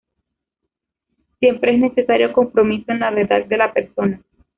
[1.39, 4.19] Siempre es necesario compromiso en la verdad de la persona.